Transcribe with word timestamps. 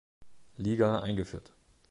Liga 0.57 1.03
eingeführt. 1.03 1.53